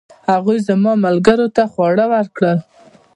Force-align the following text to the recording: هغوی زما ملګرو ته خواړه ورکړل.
هغوی 0.29 0.57
زما 0.67 0.91
ملګرو 1.05 1.47
ته 1.55 1.63
خواړه 1.71 2.05
ورکړل. 2.13 2.57